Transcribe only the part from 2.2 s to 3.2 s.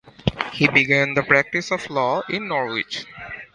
in Norwich.